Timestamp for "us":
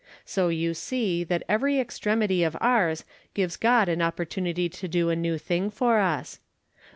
5.99-6.39